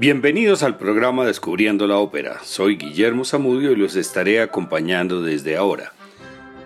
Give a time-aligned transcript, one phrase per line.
[0.00, 2.38] Bienvenidos al programa Descubriendo la Ópera.
[2.44, 5.92] Soy Guillermo Zamudio y los estaré acompañando desde ahora.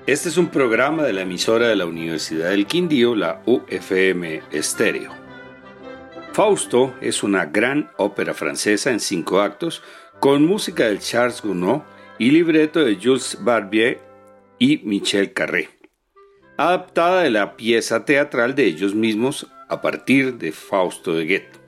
[0.07, 5.13] Este es un programa de la emisora de la Universidad del Quindío, la UFM Estéreo.
[6.35, 9.83] Fausto es una gran ópera francesa en cinco actos
[10.21, 11.81] con música de Charles Gounod
[12.19, 13.99] y libreto de Jules Barbier
[14.59, 15.71] y Michel Carré,
[16.59, 21.62] adaptada de la pieza teatral de ellos mismos a partir de Fausto de Goethe.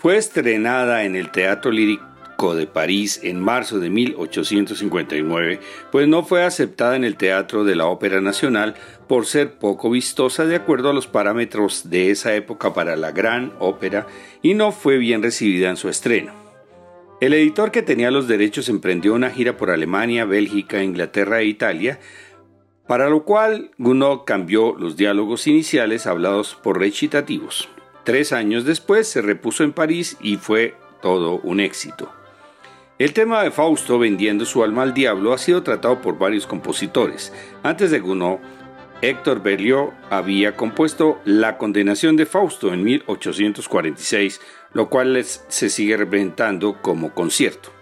[0.00, 5.60] Fue estrenada en el Teatro Lírico de París en marzo de 1859,
[5.92, 8.76] pues no fue aceptada en el Teatro de la Ópera Nacional
[9.06, 13.52] por ser poco vistosa de acuerdo a los parámetros de esa época para la gran
[13.58, 14.06] ópera
[14.40, 16.32] y no fue bien recibida en su estreno.
[17.20, 22.00] El editor que tenía los derechos emprendió una gira por Alemania, Bélgica, Inglaterra e Italia,
[22.86, 27.68] para lo cual Gounod cambió los diálogos iniciales hablados por recitativos.
[28.04, 32.12] Tres años después se repuso en París y fue todo un éxito.
[32.98, 37.32] El tema de Fausto vendiendo su alma al diablo ha sido tratado por varios compositores.
[37.62, 38.38] Antes de Gounod,
[39.02, 44.40] Héctor Berlioz había compuesto La condenación de Fausto en 1846,
[44.74, 47.72] lo cual se sigue representando como concierto.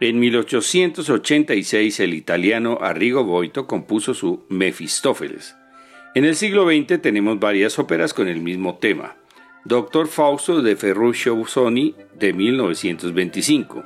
[0.00, 5.56] En 1886 el italiano Arrigo Boito compuso su Mefistófeles.
[6.14, 9.16] En el siglo XX tenemos varias óperas con el mismo tema.
[9.68, 13.84] Doctor Fausto de Ferruccio Busoni de 1925,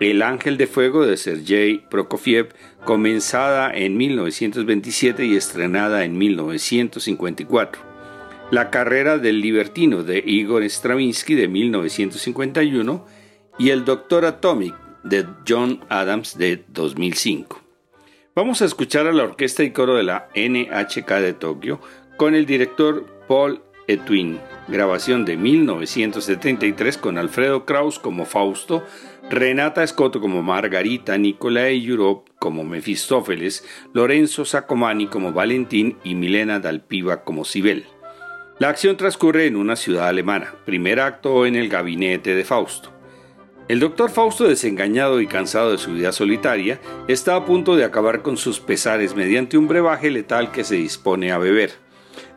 [0.00, 2.48] El Ángel de Fuego de Sergei Prokofiev,
[2.84, 7.80] comenzada en 1927 y estrenada en 1954,
[8.50, 13.06] La Carrera del Libertino de Igor Stravinsky de 1951
[13.60, 17.62] y El Doctor Atomic de John Adams de 2005.
[18.34, 21.80] Vamos a escuchar a la orquesta y coro de la NHK de Tokio
[22.16, 24.38] con el director Paul Etwin,
[24.68, 28.84] grabación de 1973 con Alfredo Kraus como Fausto,
[29.30, 37.24] Renata Scotto como Margarita, Nicolai Europe como Mefistófeles, Lorenzo Sacomani como Valentín y Milena Dalpiva
[37.24, 37.86] como Sibel.
[38.58, 42.92] La acción transcurre en una ciudad alemana, primer acto en el gabinete de Fausto.
[43.68, 48.22] El doctor Fausto, desengañado y cansado de su vida solitaria, está a punto de acabar
[48.22, 51.72] con sus pesares mediante un brebaje letal que se dispone a beber.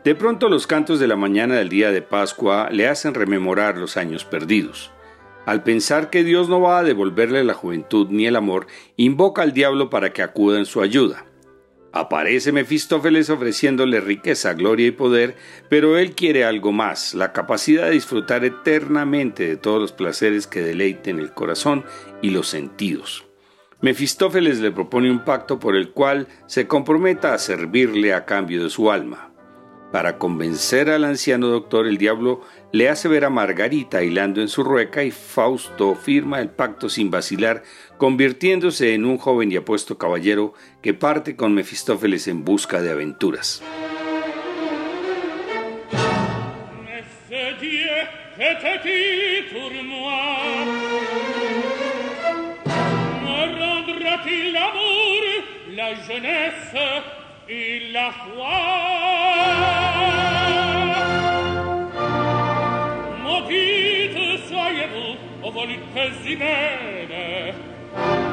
[0.06, 3.96] De pronto los cantos de la mañana del día de Pascua le hacen rememorar los
[3.96, 4.92] años perdidos.
[5.46, 9.52] Al pensar que Dios no va a devolverle la juventud ni el amor, invoca al
[9.52, 11.26] diablo para que acuda en su ayuda.
[11.92, 15.34] Aparece Mefistófeles ofreciéndole riqueza, gloria y poder,
[15.68, 20.60] pero él quiere algo más, la capacidad de disfrutar eternamente de todos los placeres que
[20.60, 21.84] deleiten el corazón
[22.22, 23.24] y los sentidos.
[23.80, 28.70] Mefistófeles le propone un pacto por el cual se comprometa a servirle a cambio de
[28.70, 29.25] su alma.
[29.96, 34.62] Para convencer al anciano doctor, el diablo le hace ver a Margarita hilando en su
[34.62, 37.62] rueca y Fausto firma el pacto sin vacilar,
[37.96, 40.52] convirtiéndose en un joven y apuesto caballero
[40.82, 43.62] que parte con Mefistófeles en busca de aventuras.
[65.46, 67.54] o volite si bene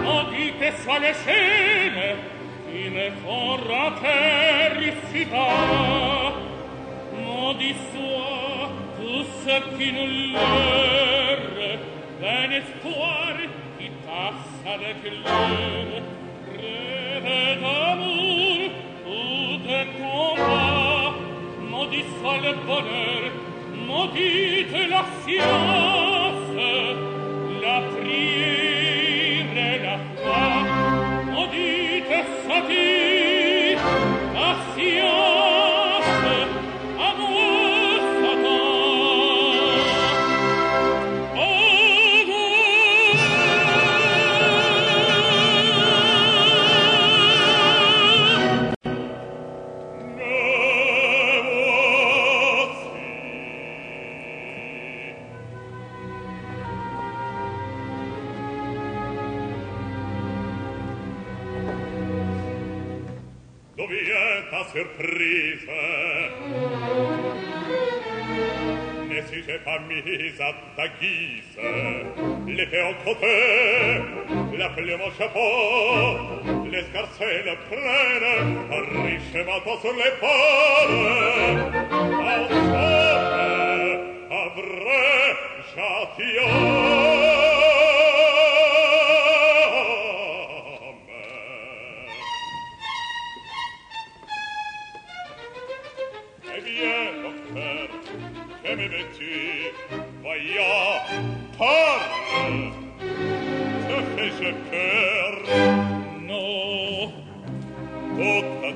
[0.03, 2.15] o dite sale scene
[2.65, 6.33] fine corra che rissità
[7.23, 11.79] modi sua tu sappi null'erre
[12.19, 13.47] bene stuare
[13.77, 16.01] chi tassa de pillere
[16.57, 18.71] reve d'amor
[19.05, 21.13] u de compa
[21.69, 23.31] modi sale bonheur
[23.85, 26.02] modi de l'assieme
[32.53, 32.92] Latina.
[64.73, 65.67] surprise
[69.07, 71.57] Ne si se pas mis à ta guise
[72.47, 73.35] L'épée en côté
[74.57, 78.57] La plume au chapeau Les scarcelles pleines
[79.05, 80.89] Richement sur les portes
[82.29, 85.33] En somme, un vrai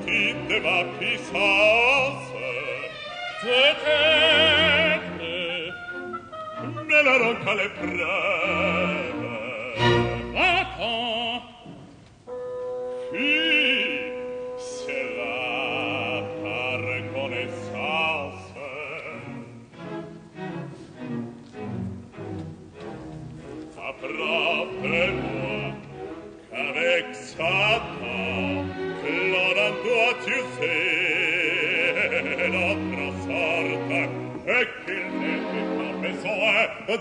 [0.06, 1.50] Tinte ma chi sa
[2.28, 2.50] se
[3.42, 5.36] se tente
[6.88, 7.00] me
[7.56, 8.58] le preme.
[10.36, 11.17] Attends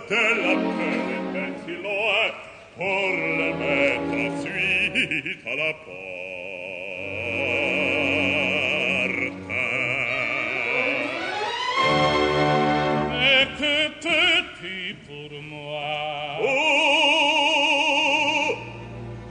[0.08, 2.32] della pelle ventiloe
[2.76, 6.16] por le mettra suita la porta
[13.14, 16.38] et que petit pour moi.
[16.42, 16.46] Oh,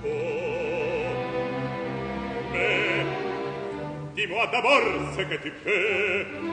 [0.05, 0.07] oh.
[4.15, 6.44] Dis-moi d'abord ce que tu peux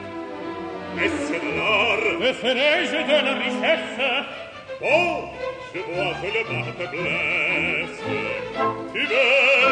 [1.03, 3.99] connaissais l'or, que ferai-je de la richesse
[4.81, 5.29] Oh,
[5.73, 8.01] je vois que le mal te blesse.
[8.93, 9.27] Tu veux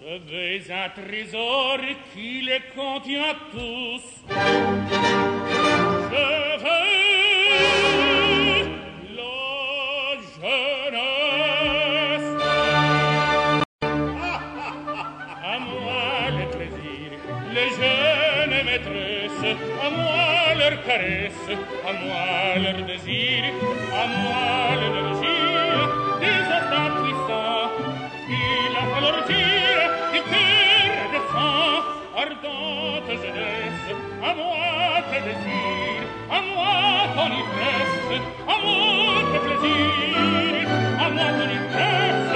[0.00, 1.78] je veux un trésor
[2.14, 4.17] qui les contient tous.
[20.98, 21.48] Caresse,
[21.86, 22.26] à moi
[22.62, 23.44] leur désir,
[23.92, 24.42] à moi
[24.80, 25.46] l'énergie
[26.20, 27.70] des instants puissants,
[28.30, 29.58] et la calorgie
[30.12, 31.74] du cœur de sang,
[32.22, 33.86] ardente jeunesse,
[34.22, 34.68] à moi
[35.10, 36.74] tes désirs, à moi
[37.14, 38.10] ton ivresse,
[38.46, 40.68] à moi tes plaisirs,
[40.98, 42.27] à moi ton ivresse,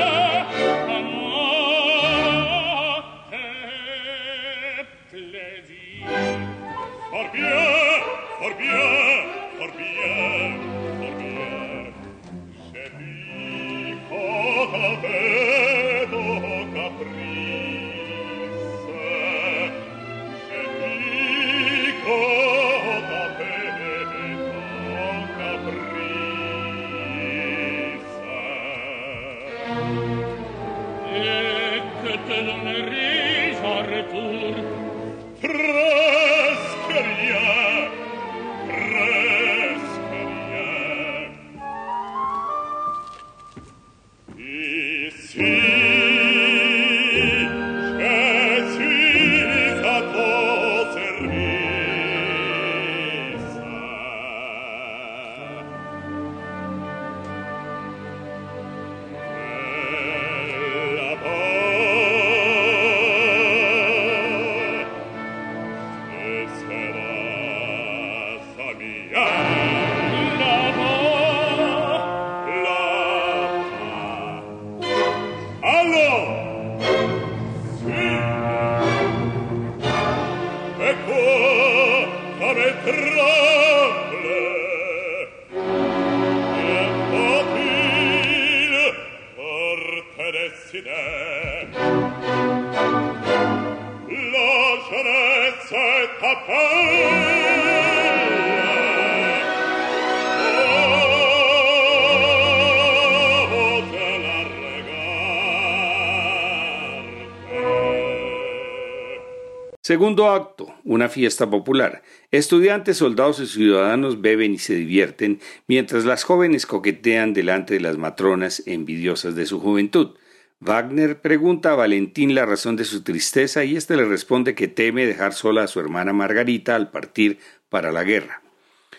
[109.85, 112.05] Segundo acto, una fiesta popular.
[112.31, 117.99] Estudiantes, soldados y ciudadanos beben y se divierten, mientras las jóvenes coquetean delante de las
[117.99, 120.15] matronas envidiosas de su juventud.
[120.61, 125.05] Wagner pregunta a Valentín la razón de su tristeza y éste le responde que teme
[125.05, 128.41] dejar sola a su hermana Margarita al partir para la guerra.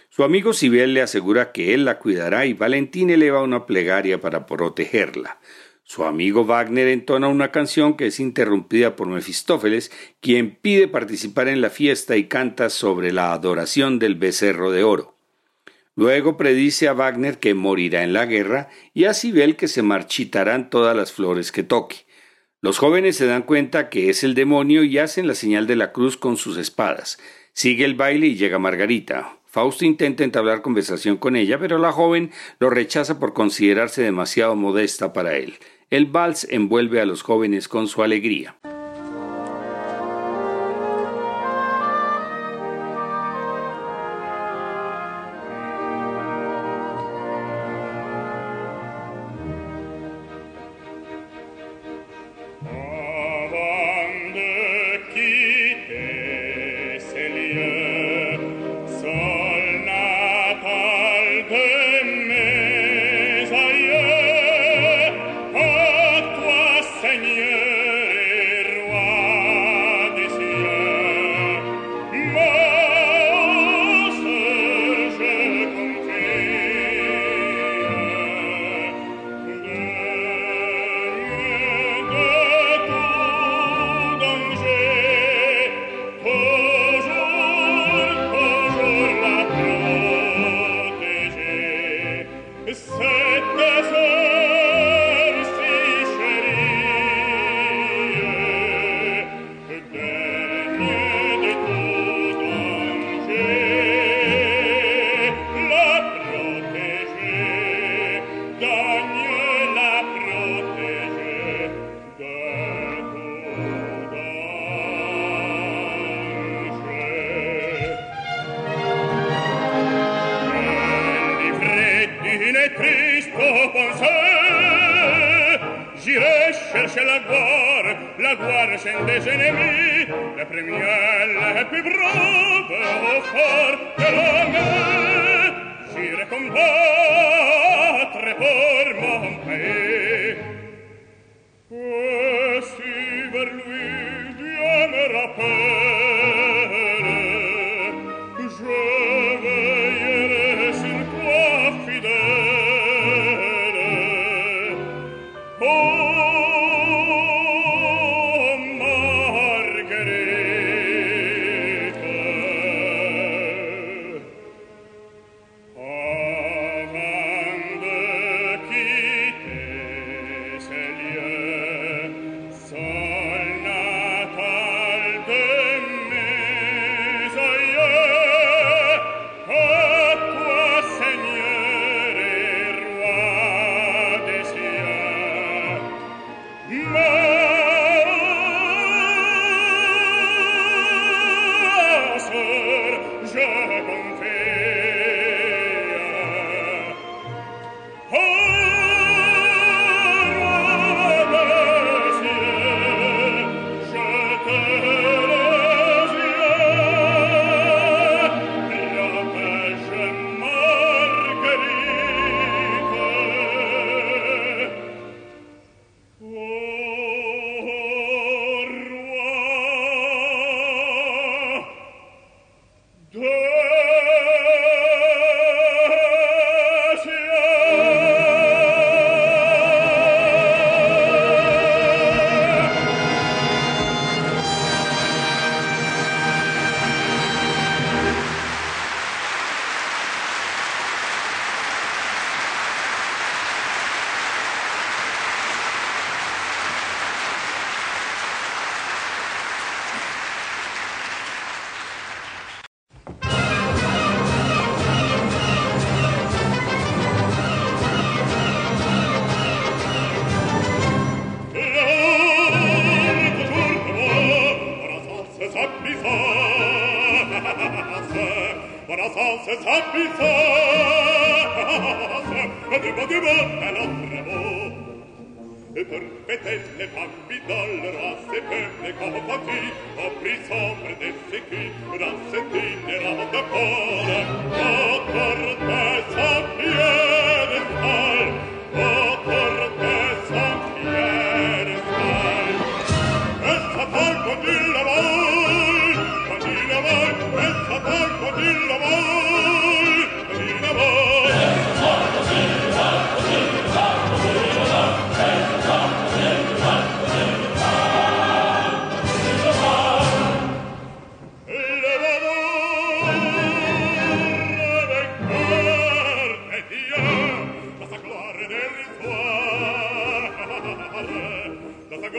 [0.09, 4.45] Su amigo Sibel le asegura que él la cuidará y Valentín eleva una plegaria para
[4.45, 5.39] protegerla.
[5.83, 11.61] Su amigo Wagner entona una canción que es interrumpida por Mefistófeles, quien pide participar en
[11.61, 15.17] la fiesta y canta sobre la adoración del becerro de oro.
[15.95, 20.69] Luego predice a Wagner que morirá en la guerra y a Sibel que se marchitarán
[20.69, 22.07] todas las flores que toque.
[22.61, 25.91] Los jóvenes se dan cuenta que es el demonio y hacen la señal de la
[25.91, 27.19] cruz con sus espadas.
[27.51, 29.37] Sigue el baile y llega Margarita.
[29.53, 35.13] Fausto intenta entablar conversación con ella, pero la joven lo rechaza por considerarse demasiado modesta
[35.13, 35.59] para él.
[35.91, 38.55] El vals envuelve a los jóvenes con su alegría.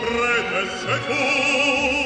[0.00, 2.05] prete secum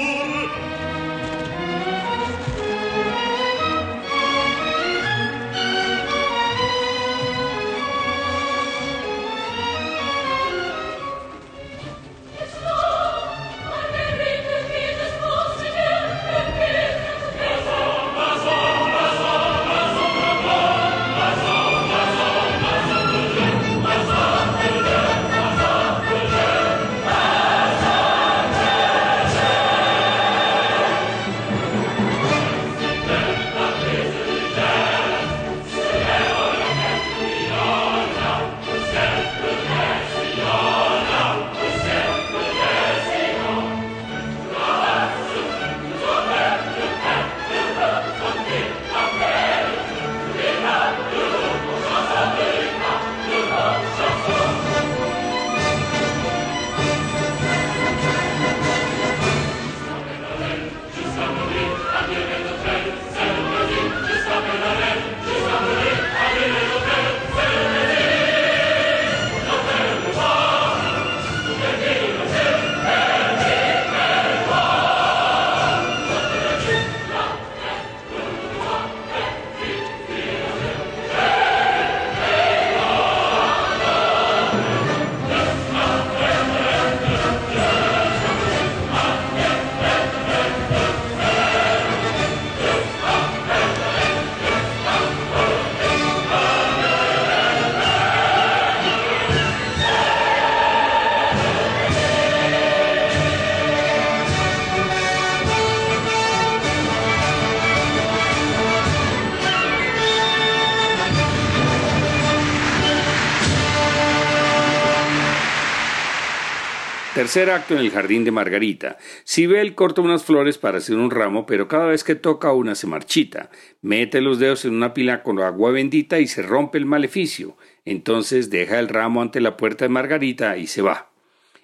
[117.20, 118.96] Tercer acto en el jardín de Margarita.
[119.24, 122.86] Sibel corta unas flores para hacer un ramo, pero cada vez que toca una se
[122.86, 123.50] marchita.
[123.82, 127.58] Mete los dedos en una pila con agua bendita y se rompe el maleficio.
[127.84, 131.10] Entonces deja el ramo ante la puerta de Margarita y se va.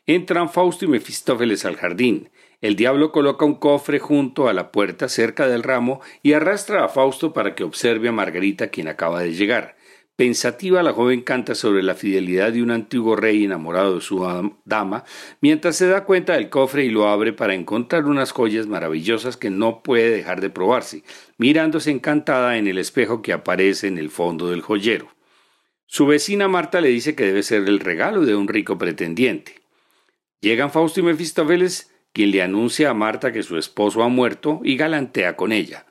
[0.07, 2.29] Entran Fausto y Mefistófeles al jardín.
[2.61, 6.88] El diablo coloca un cofre junto a la puerta cerca del ramo y arrastra a
[6.88, 9.75] Fausto para que observe a Margarita quien acaba de llegar.
[10.16, 14.26] Pensativa, la joven canta sobre la fidelidad de un antiguo rey enamorado de su
[14.64, 15.05] dama,
[15.42, 19.50] mientras se da cuenta del cofre y lo abre para encontrar unas joyas maravillosas que
[19.50, 21.02] no puede dejar de probarse,
[21.37, 25.14] mirándose encantada en el espejo que aparece en el fondo del joyero.
[25.85, 29.61] Su vecina Marta le dice que debe ser el regalo de un rico pretendiente.
[30.40, 34.79] Llegan Fausto y Mefistófeles, quien le anuncia a Marta que su esposo ha muerto y
[34.79, 35.85] galantea con ella.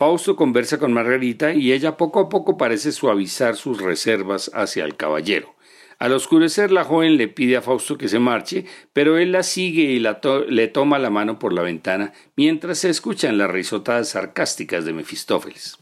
[0.00, 4.96] Fausto conversa con Margarita y ella poco a poco parece suavizar sus reservas hacia el
[4.96, 5.54] caballero.
[5.98, 9.82] Al oscurecer la joven le pide a Fausto que se marche, pero él la sigue
[9.82, 14.94] y le toma la mano por la ventana mientras se escuchan las risotadas sarcásticas de
[14.94, 15.78] Mefistófeles.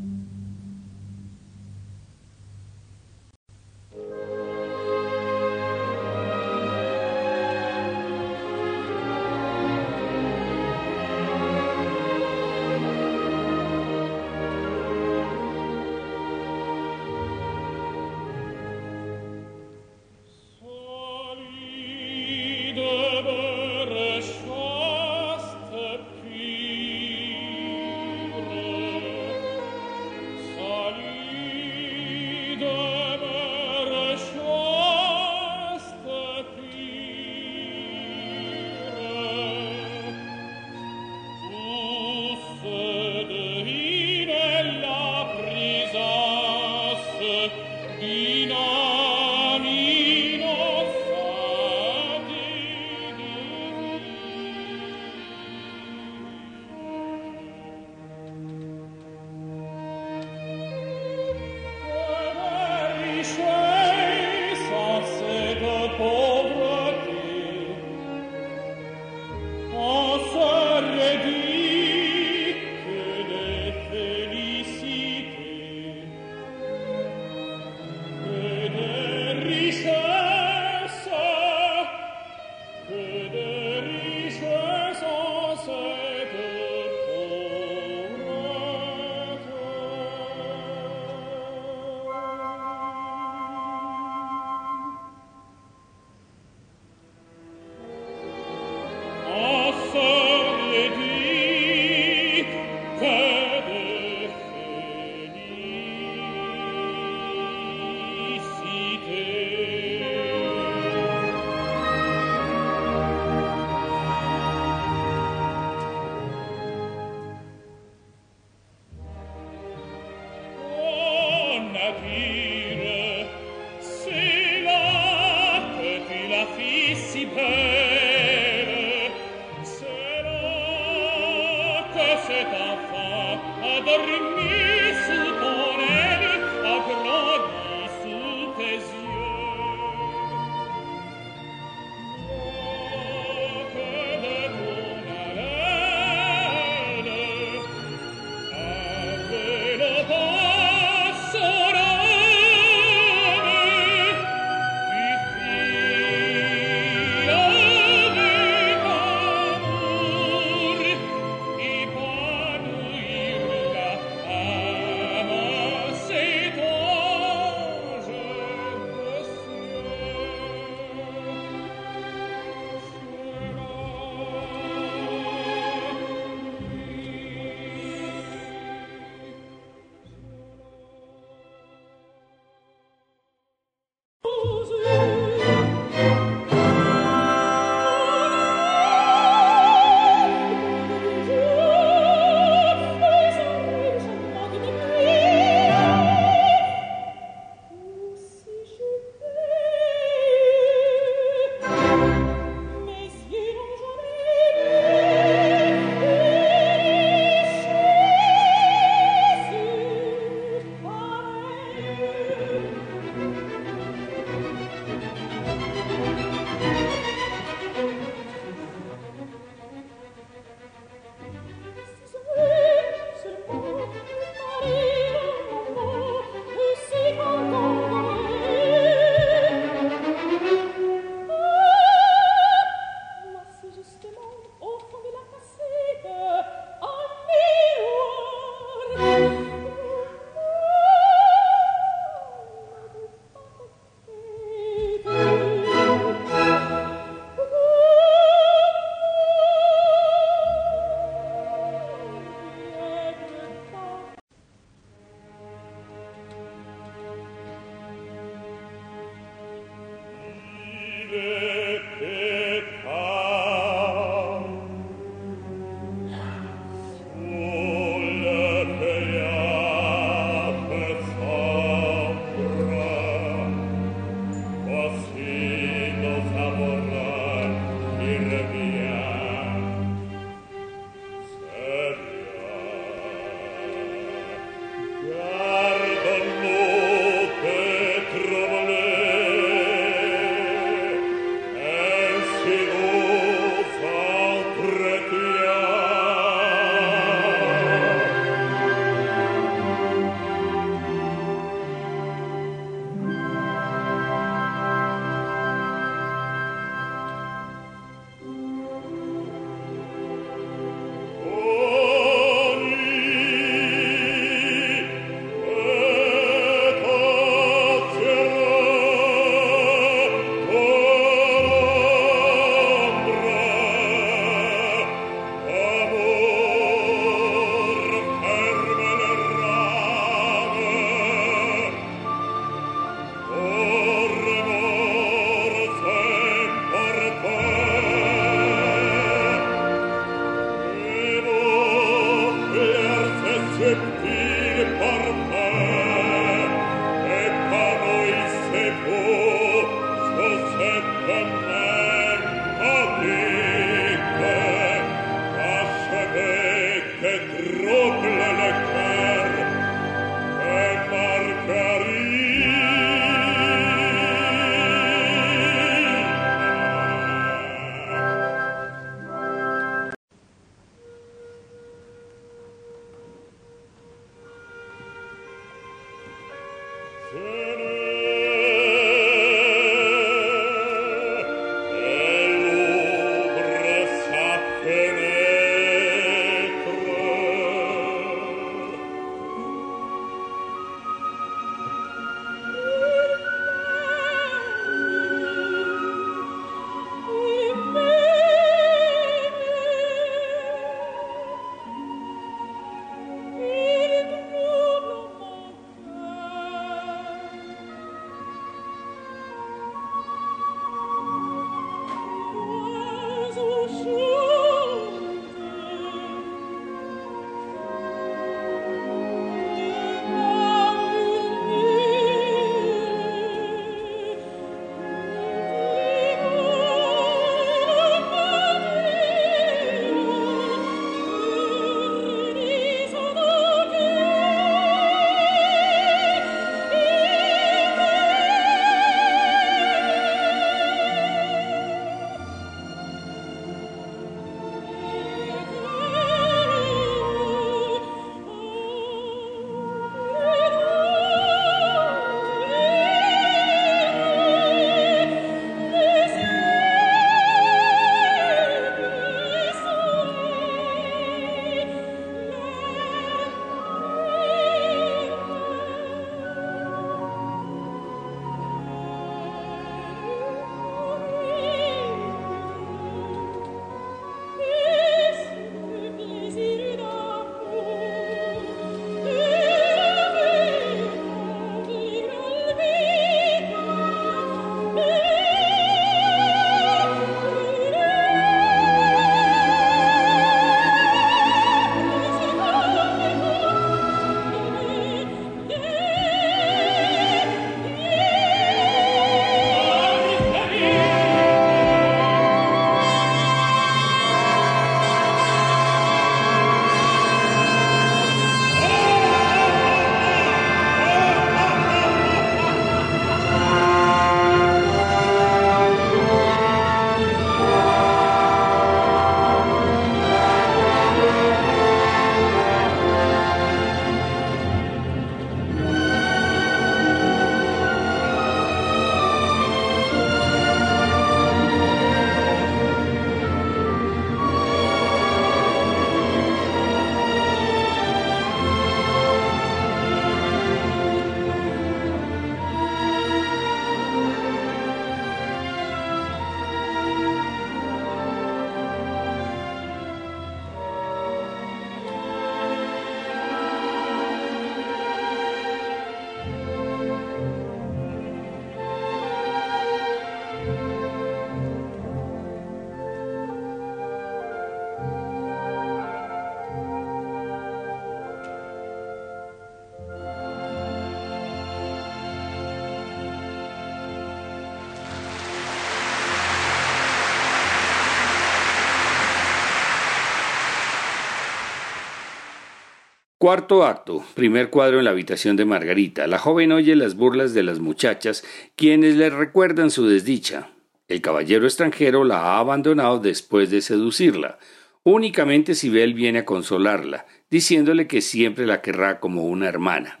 [583.28, 586.06] Cuarto acto, primer cuadro en la habitación de Margarita.
[586.06, 588.24] La joven oye las burlas de las muchachas,
[588.56, 590.48] quienes le recuerdan su desdicha.
[590.88, 594.38] El caballero extranjero la ha abandonado después de seducirla.
[594.82, 600.00] Únicamente Sibel viene a consolarla, diciéndole que siempre la querrá como una hermana.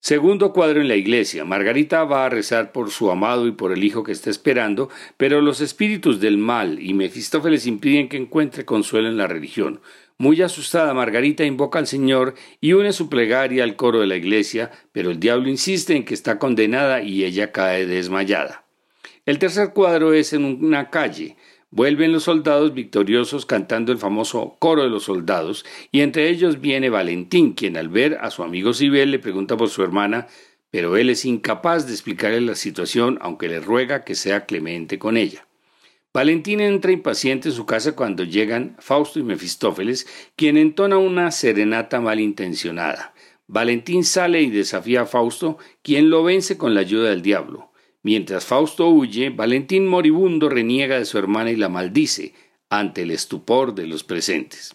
[0.00, 1.44] Segundo cuadro en la iglesia.
[1.44, 4.88] Margarita va a rezar por su amado y por el hijo que está esperando,
[5.18, 9.80] pero los espíritus del mal y Mefistófeles impiden que encuentre consuelo en la religión.
[10.20, 14.72] Muy asustada, Margarita invoca al Señor y une su plegaria al coro de la iglesia,
[14.90, 18.64] pero el diablo insiste en que está condenada y ella cae desmayada.
[19.26, 21.36] El tercer cuadro es en una calle.
[21.70, 26.90] Vuelven los soldados victoriosos cantando el famoso coro de los soldados, y entre ellos viene
[26.90, 30.26] Valentín, quien al ver a su amigo Sibel le pregunta por su hermana,
[30.72, 35.16] pero él es incapaz de explicarle la situación, aunque le ruega que sea clemente con
[35.16, 35.47] ella.
[36.18, 42.00] Valentín entra impaciente en su casa cuando llegan Fausto y Mefistófeles, quien entona una serenata
[42.00, 43.14] malintencionada.
[43.46, 47.70] Valentín sale y desafía a Fausto, quien lo vence con la ayuda del diablo.
[48.02, 52.34] Mientras Fausto huye, Valentín moribundo reniega de su hermana y la maldice
[52.68, 54.74] ante el estupor de los presentes.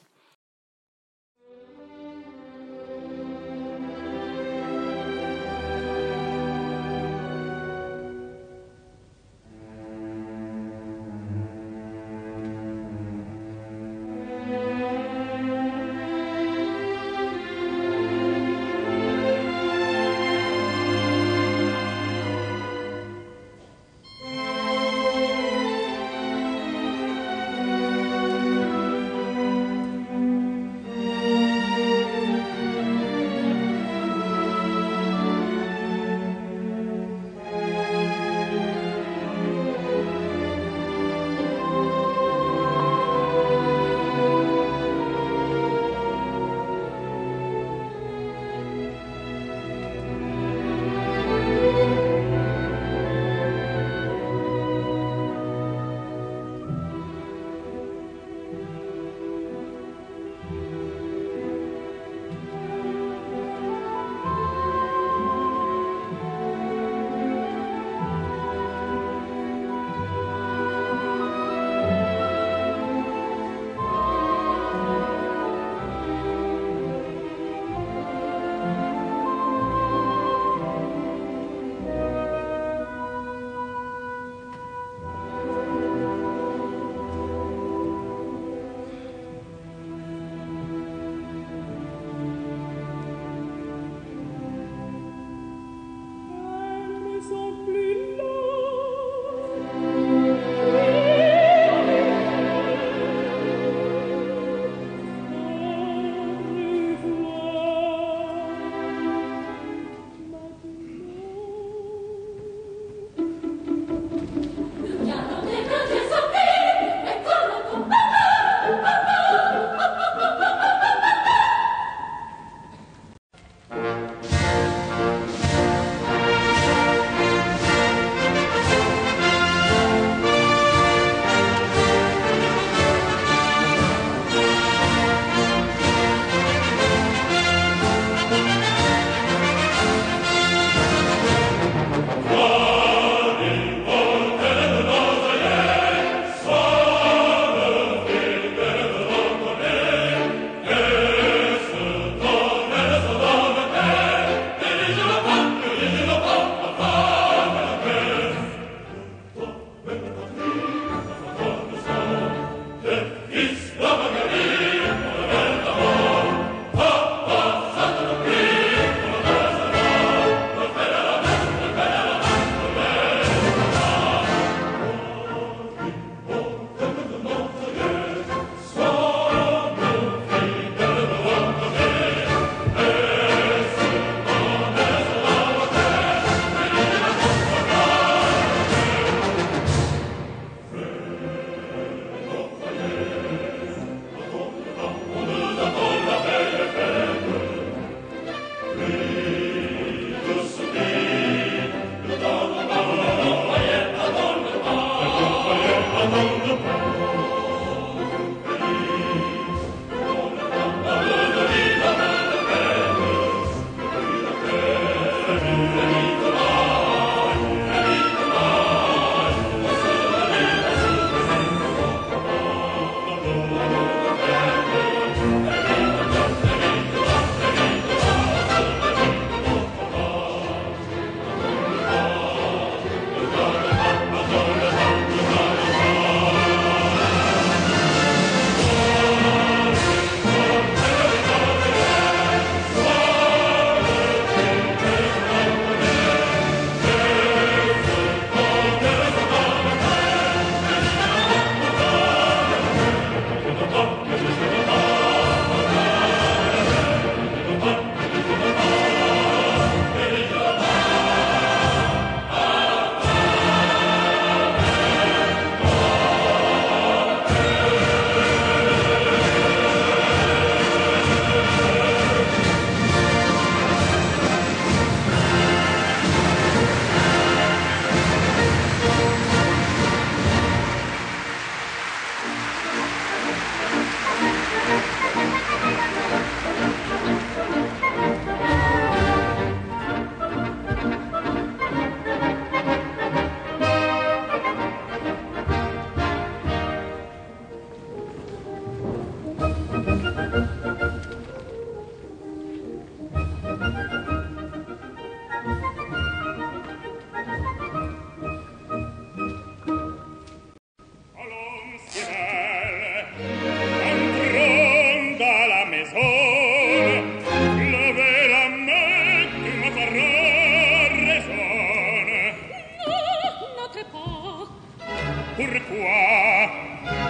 [325.35, 326.49] pourquoi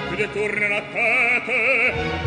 [0.09, 1.51] tu détournes la tête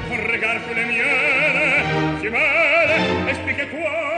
[0.09, 4.15] ton regard sur les miennes si mal explique-toi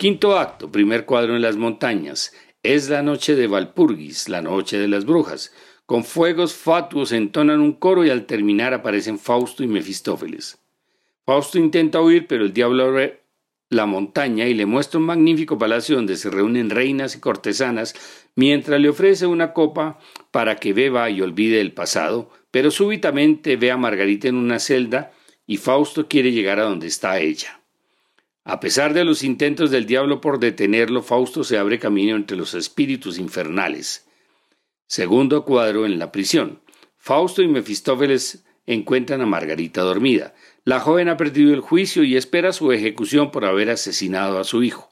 [0.00, 2.32] Quinto acto, primer cuadro en las montañas.
[2.62, 5.52] Es la noche de Valpurgis, la noche de las brujas.
[5.84, 10.58] Con fuegos fatuos entonan un coro y al terminar aparecen Fausto y Mefistófeles.
[11.26, 13.24] Fausto intenta huir, pero el diablo abre
[13.68, 17.94] la montaña y le muestra un magnífico palacio donde se reúnen reinas y cortesanas,
[18.36, 19.98] mientras le ofrece una copa
[20.30, 25.12] para que beba y olvide el pasado, pero súbitamente ve a Margarita en una celda
[25.46, 27.59] y Fausto quiere llegar a donde está ella.
[28.44, 32.54] A pesar de los intentos del diablo por detenerlo, Fausto se abre camino entre los
[32.54, 34.06] espíritus infernales.
[34.86, 36.60] Segundo cuadro en la prisión.
[36.96, 40.34] Fausto y Mefistófeles encuentran a Margarita dormida.
[40.64, 44.62] La joven ha perdido el juicio y espera su ejecución por haber asesinado a su
[44.62, 44.90] hijo.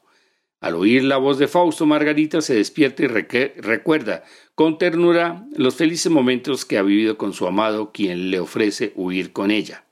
[0.61, 4.25] Al oír la voz de Fausto, Margarita se despierta y recuerda
[4.55, 9.31] con ternura los felices momentos que ha vivido con su amado, quien le ofrece huir
[9.31, 9.85] con ella.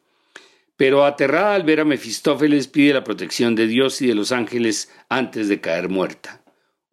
[0.78, 4.90] Pero aterrada al ver a Mefistófeles pide la protección de Dios y de los ángeles
[5.10, 6.44] antes de caer muerta.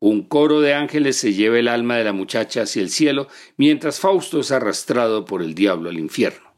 [0.00, 4.00] Un coro de ángeles se lleva el alma de la muchacha hacia el cielo, mientras
[4.00, 6.54] Fausto es arrastrado por el diablo al infierno.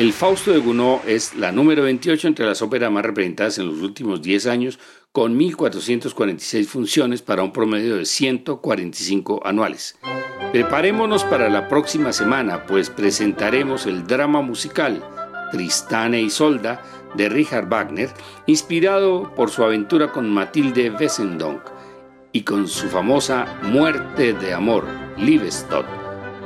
[0.00, 3.82] El Fausto de Gounod es la número 28 entre las óperas más representadas en los
[3.82, 4.78] últimos 10 años,
[5.12, 9.98] con 1.446 funciones para un promedio de 145 anuales.
[10.52, 15.04] Preparémonos para la próxima semana, pues presentaremos el drama musical
[15.52, 16.82] Tristane y Isolda
[17.14, 18.08] de Richard Wagner,
[18.46, 21.60] inspirado por su aventura con Matilde Wessendonck
[22.32, 24.86] y con su famosa Muerte de Amor,
[25.18, 25.99] Liebestod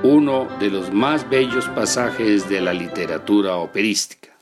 [0.05, 4.34] uno de los más bellos pasajes de la literatura operística.